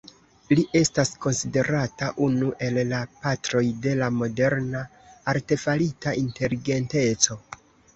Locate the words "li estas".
0.59-1.11